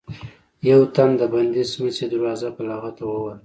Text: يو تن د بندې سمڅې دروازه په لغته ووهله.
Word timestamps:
يو 0.69 0.79
تن 0.95 1.09
د 1.19 1.21
بندې 1.33 1.63
سمڅې 1.71 2.05
دروازه 2.11 2.49
په 2.55 2.61
لغته 2.69 3.01
ووهله. 3.07 3.35